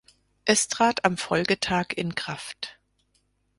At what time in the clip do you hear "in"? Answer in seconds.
1.95-2.15